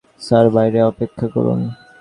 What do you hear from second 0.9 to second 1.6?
অপেক্ষা করুন।